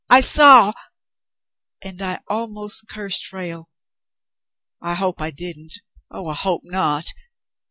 I 0.09 0.19
saw— 0.21 0.73
and 1.83 2.01
I 2.01 2.21
almost 2.27 2.87
cursed 2.87 3.23
Frale. 3.23 3.69
I 4.81 4.95
hope 4.95 5.21
I 5.21 5.29
didn't— 5.29 5.75
oh, 6.11 6.27
I 6.29 6.33
hope 6.33 6.63
not 6.63 7.05